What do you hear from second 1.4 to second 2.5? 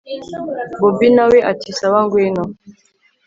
ati sawa ngwino